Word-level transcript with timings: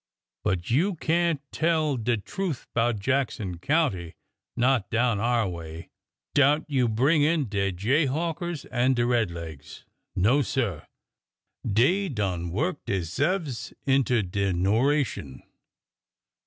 But 0.43 0.71
you 0.71 0.95
can't 0.95 1.41
tell 1.51 1.95
de 1.95 2.17
truth 2.17 2.65
'bout 2.73 2.97
Jackson 2.97 3.59
County— 3.59 4.15
not 4.57 4.89
down 4.89 5.19
our 5.19 5.47
way— 5.47 5.91
'dout 6.33 6.65
you 6.67 6.87
bring 6.87 7.21
in 7.21 7.47
de 7.47 7.71
jayhawkers 7.71 8.65
an' 8.71 8.95
de 8.95 9.05
red 9.05 9.29
legs. 9.29 9.85
No, 10.15 10.41
sir 10.41 10.87
I 11.63 11.67
Dey 11.69 12.09
done 12.09 12.49
worked 12.49 12.87
dey 12.87 13.03
selves 13.03 13.75
into 13.85 14.23
de 14.23 14.51
norration!'' 14.51 15.41